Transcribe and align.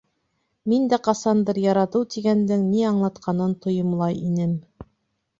—Мин 0.71 0.85
дә 0.93 0.97
ҡасандыр 1.07 1.59
«яратыу» 1.63 2.07
тигәндең 2.15 2.63
ни 2.69 2.79
аңлатҡанын 2.93 3.53
тойомлай 3.67 4.17
инем. 4.31 4.57